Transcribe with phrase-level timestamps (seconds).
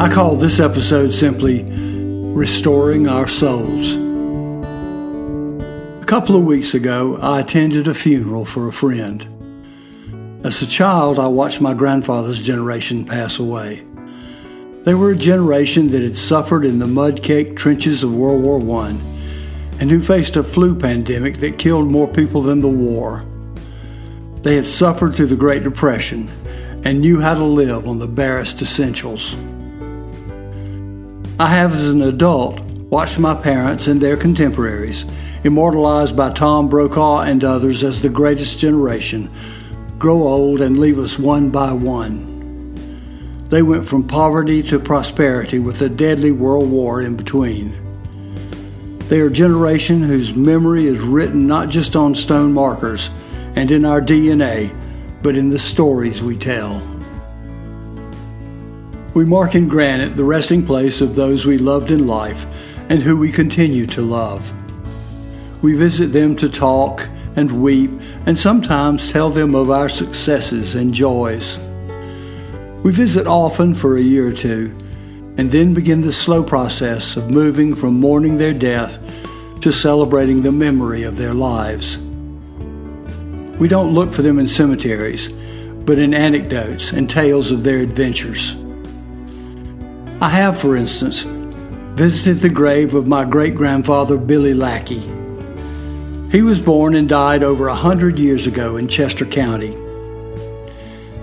[0.00, 1.62] I call this episode simply
[2.32, 3.92] Restoring Our Souls.
[6.02, 10.40] A couple of weeks ago, I attended a funeral for a friend.
[10.42, 13.84] As a child, I watched my grandfather's generation pass away.
[14.84, 18.82] They were a generation that had suffered in the mud caked trenches of World War
[18.82, 18.92] I
[19.80, 23.26] and who faced a flu pandemic that killed more people than the war.
[24.44, 26.30] They had suffered through the Great Depression
[26.86, 29.36] and knew how to live on the barest essentials.
[31.40, 35.06] I have, as an adult, watched my parents and their contemporaries,
[35.42, 39.30] immortalized by Tom Brokaw and others as the greatest generation,
[39.98, 42.74] grow old and leave us one by one.
[43.48, 47.72] They went from poverty to prosperity with a deadly world war in between.
[49.08, 53.08] They are a generation whose memory is written not just on stone markers
[53.56, 54.70] and in our DNA,
[55.22, 56.82] but in the stories we tell.
[59.12, 62.46] We mark in granite the resting place of those we loved in life
[62.88, 64.52] and who we continue to love.
[65.62, 67.90] We visit them to talk and weep
[68.26, 71.58] and sometimes tell them of our successes and joys.
[72.84, 74.72] We visit often for a year or two
[75.36, 78.98] and then begin the slow process of moving from mourning their death
[79.62, 81.98] to celebrating the memory of their lives.
[83.58, 88.54] We don't look for them in cemeteries, but in anecdotes and tales of their adventures.
[90.22, 95.00] I have, for instance, visited the grave of my great grandfather Billy Lackey.
[96.30, 99.74] He was born and died over a hundred years ago in Chester County.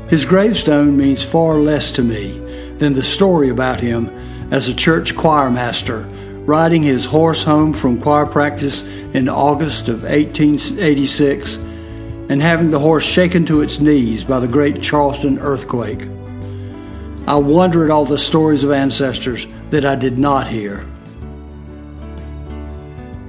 [0.10, 2.40] His gravestone means far less to me
[2.80, 4.10] than the story about him
[4.52, 6.10] as a church choir master
[6.48, 8.82] riding his horse home from choir practice
[9.14, 11.58] in August of 1886
[12.30, 16.08] and having the horse shaken to its knees by the great Charleston earthquake.
[17.28, 20.86] I wonder at all the stories of ancestors that I did not hear.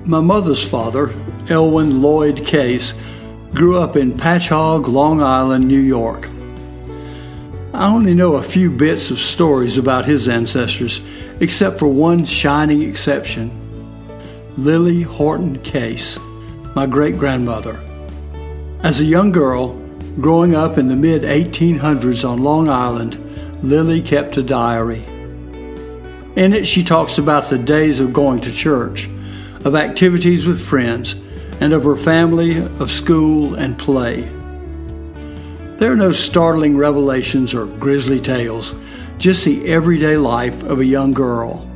[0.04, 1.12] My mother's father,
[1.50, 2.94] Elwin Lloyd Case,
[3.52, 6.30] grew up in Patchogue, Long Island, New York.
[7.74, 11.00] I only know a few bits of stories about his ancestors,
[11.40, 13.50] except for one shining exception
[14.56, 16.18] Lily Horton Case,
[16.76, 17.80] my great grandmother.
[18.84, 19.74] As a young girl,
[20.20, 23.27] growing up in the mid 1800s on Long Island,
[23.62, 25.04] Lily kept a diary.
[26.36, 29.08] In it, she talks about the days of going to church,
[29.64, 31.16] of activities with friends,
[31.60, 34.22] and of her family, of school and play.
[35.78, 38.74] There are no startling revelations or grisly tales,
[39.18, 41.68] just the everyday life of a young girl.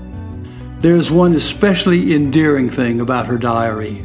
[0.78, 4.04] There is one especially endearing thing about her diary.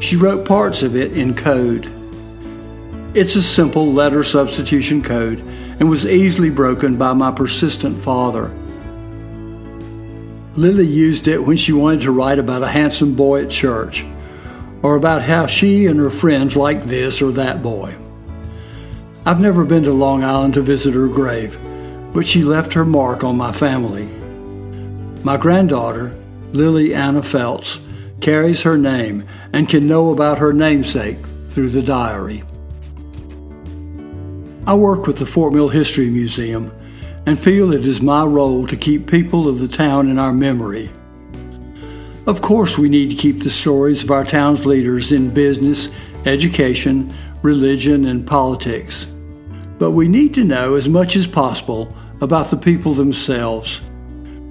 [0.00, 1.86] She wrote parts of it in code.
[3.12, 8.52] It's a simple letter substitution code and was easily broken by my persistent father.
[10.54, 14.04] Lily used it when she wanted to write about a handsome boy at church,
[14.82, 17.96] or about how she and her friends liked this or that boy.
[19.26, 21.58] I've never been to Long Island to visit her grave,
[22.14, 24.04] but she left her mark on my family.
[25.24, 26.14] My granddaughter,
[26.52, 27.80] Lily Anna Feltz,
[28.20, 31.18] carries her name and can know about her namesake
[31.50, 32.44] through the diary.
[34.70, 36.70] I work with the Fort Mill History Museum
[37.26, 40.92] and feel it is my role to keep people of the town in our memory.
[42.28, 45.88] Of course, we need to keep the stories of our town's leaders in business,
[46.24, 49.06] education, religion, and politics.
[49.80, 53.80] But we need to know as much as possible about the people themselves.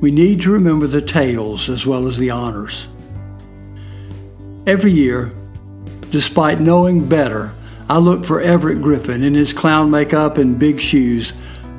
[0.02, 2.90] We need to remember the tales as well as the honors.
[4.68, 5.32] Every year,
[6.12, 7.54] despite knowing better,
[7.90, 11.34] I look for Everett Griffin in his clown makeup and big shoes,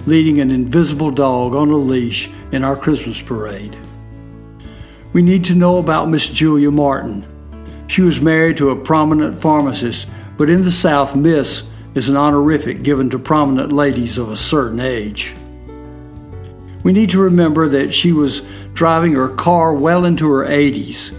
[0.07, 3.79] leading an invisible dog on a leash in our Christmas parade.
[5.13, 7.25] We need to know about Miss Julia Martin.
[7.87, 12.83] She was married to a prominent pharmacist, but in the South, Miss is an honorific
[12.83, 15.33] given to prominent ladies of a certain age.
[16.83, 18.41] We need to remember that she was
[18.73, 21.15] driving her car well into her 80s.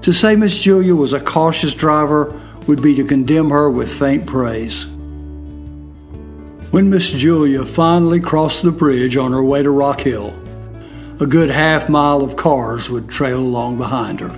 [0.00, 4.26] To say Miss Julia was a cautious driver would be to condemn her with faint
[4.26, 4.86] praise.
[6.70, 10.34] When Miss Julia finally crossed the bridge on her way to Rock Hill,
[11.20, 14.30] a good half mile of cars would trail along behind her.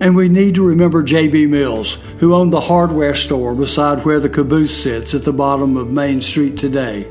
[0.00, 1.46] And we need to remember J.B.
[1.46, 5.90] Mills, who owned the hardware store beside where the caboose sits at the bottom of
[5.90, 7.06] Main Street today.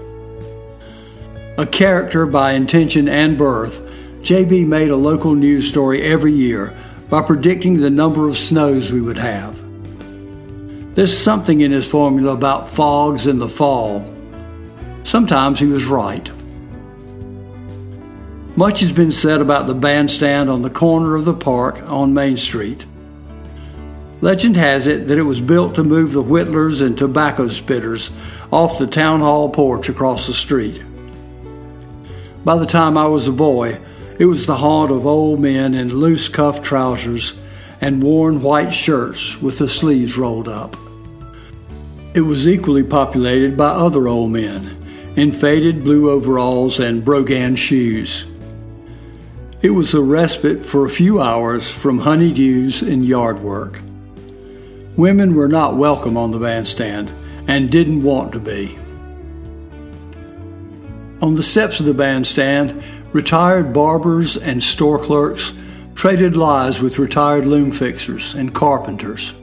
[1.57, 3.81] A character by intention and birth,
[4.21, 4.65] J.B.
[4.65, 6.75] made a local news story every year
[7.13, 9.56] by predicting the number of snows we would have.
[10.95, 14.12] There's something in his formula about fogs in the fall.
[15.04, 16.31] Sometimes he was right.
[18.56, 22.36] Much has been said about the bandstand on the corner of the park on Main
[22.36, 22.83] Street.
[24.21, 28.10] Legend has it that it was built to move the whittlers and tobacco spitters
[28.51, 30.81] off the town hall porch across the street.
[32.44, 33.80] By the time I was a boy,
[34.19, 37.33] it was the haunt of old men in loose cuff trousers
[37.81, 40.77] and worn white shirts with the sleeves rolled up.
[42.13, 48.25] It was equally populated by other old men in faded blue overalls and brogan shoes.
[49.62, 53.81] It was a respite for a few hours from honeydews and yard work.
[54.95, 57.10] Women were not welcome on the bandstand
[57.48, 58.77] and didn't want to be.
[61.24, 62.84] On the steps of the bandstand,
[63.14, 65.54] retired barbers and store clerks
[65.96, 69.34] traded lies with retired loom fixers and carpenters.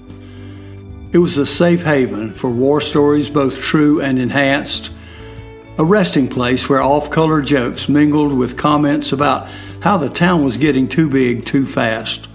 [1.12, 4.92] It was a safe haven for war stories, both true and enhanced,
[5.78, 9.48] a resting place where off color jokes mingled with comments about
[9.80, 12.28] how the town was getting too big too fast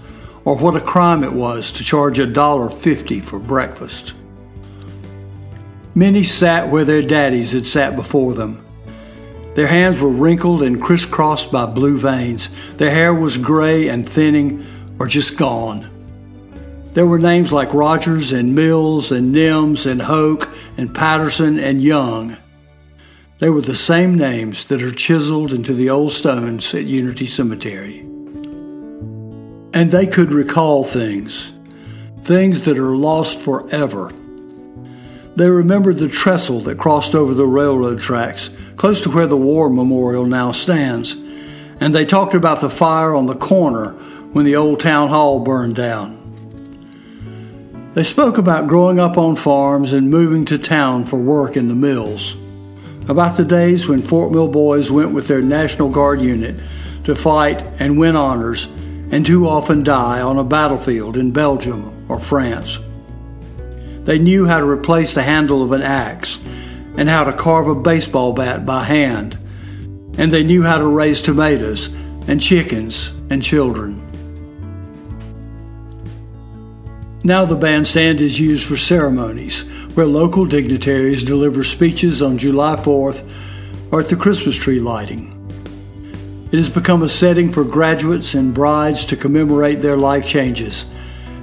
[0.44, 4.12] or what a crime it was to charge a dollar fifty for breakfast.
[5.94, 8.65] Many sat where their daddies had sat before them.
[9.56, 12.50] Their hands were wrinkled and crisscrossed by blue veins.
[12.76, 14.66] Their hair was gray and thinning
[14.98, 15.90] or just gone.
[16.92, 22.36] There were names like Rogers and Mills and Nims and Hoke and Patterson and Young.
[23.38, 28.00] They were the same names that are chiseled into the old stones at Unity Cemetery.
[29.72, 31.50] And they could recall things,
[32.24, 34.12] things that are lost forever.
[35.34, 39.68] They remembered the trestle that crossed over the railroad tracks, close to where the war
[39.68, 41.12] memorial now stands.
[41.80, 43.92] And they talked about the fire on the corner
[44.32, 46.22] when the old town hall burned down.
[47.94, 51.74] They spoke about growing up on farms and moving to town for work in the
[51.74, 52.34] mills.
[53.08, 56.56] About the days when Fort Mill boys went with their National Guard unit
[57.04, 58.66] to fight and win honors
[59.10, 62.78] and too often die on a battlefield in Belgium or France.
[64.04, 66.38] They knew how to replace the handle of an axe
[66.96, 69.38] and how to carve a baseball bat by hand,
[70.18, 71.86] and they knew how to raise tomatoes
[72.28, 74.02] and chickens and children.
[77.22, 79.62] Now the bandstand is used for ceremonies
[79.96, 83.32] where local dignitaries deliver speeches on July 4th
[83.90, 85.32] or at the Christmas tree lighting.
[86.52, 90.86] It has become a setting for graduates and brides to commemorate their life changes,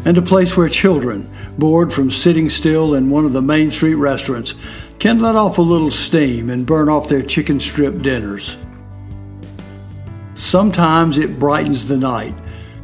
[0.06, 3.96] and a place where children, bored from sitting still in one of the Main Street
[3.96, 4.54] restaurants,
[5.04, 8.56] can let off a little steam and burn off their chicken strip dinners.
[10.34, 12.34] Sometimes it brightens the night,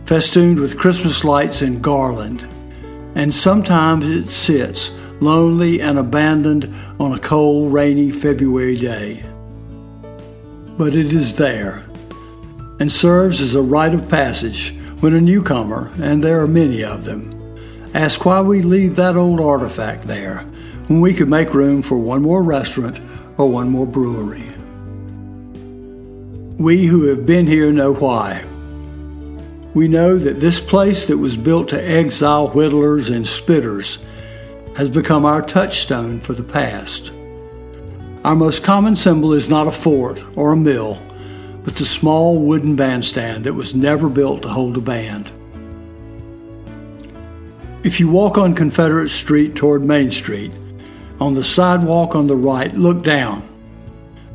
[0.06, 2.46] festooned with Christmas lights and garland,
[3.16, 6.66] and sometimes it sits, lonely and abandoned,
[7.00, 9.24] on a cold, rainy February day.
[10.78, 11.86] But it is there
[12.82, 17.06] and serves as a rite of passage when a newcomer, and there are many of
[17.06, 20.46] them, ask why we leave that old artifact there
[20.90, 23.00] when we could make room for one more restaurant
[23.38, 24.44] or one more brewery.
[26.62, 28.44] We who have been here know why.
[29.74, 34.04] We know that this place that was built to exile whittlers and spitters
[34.76, 37.14] has become our touchstone for the past.
[38.26, 41.00] Our most common symbol is not a fort or a mill
[41.64, 45.32] but the small wooden bandstand that was never built to hold a band.
[47.84, 50.52] If you walk on Confederate Street toward Main Street,
[51.20, 53.48] on the sidewalk on the right, look down.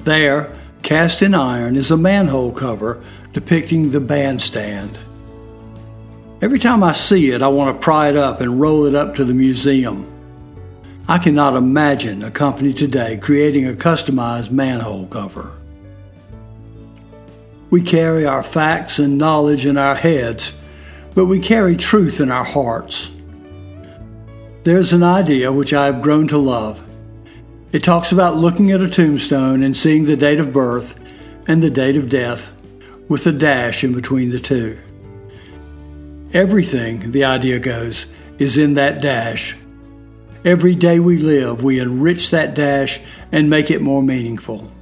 [0.01, 4.99] There, cast in iron, is a manhole cover depicting the bandstand.
[6.43, 9.15] Every time I see it, I want to pry it up and roll it up
[9.17, 10.11] to the museum.
[11.09, 15.53] I cannot imagine a company today creating a customized manhole cover.
[17.71, 20.53] We carry our facts and knowledge in our heads,
[21.15, 23.11] but we carry truth in our hearts.
[24.65, 26.83] There's an idea which I have grown to love.
[27.73, 30.99] It talks about looking at a tombstone and seeing the date of birth
[31.47, 32.51] and the date of death
[33.07, 34.79] with a dash in between the two.
[36.33, 38.07] Everything, the idea goes,
[38.39, 39.55] is in that dash.
[40.47, 43.01] Every day we live, we enrich that dash
[43.33, 44.73] and make it more meaningful.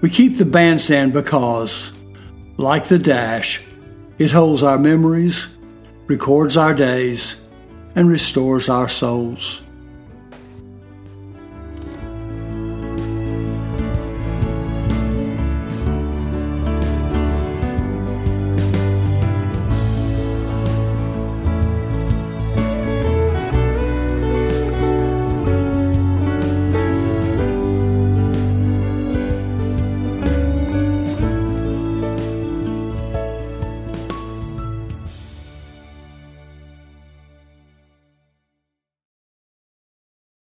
[0.00, 1.92] We keep the bandstand because,
[2.56, 3.62] like the dash,
[4.18, 5.46] it holds our memories,
[6.08, 7.36] records our days,
[7.94, 9.60] and restores our souls.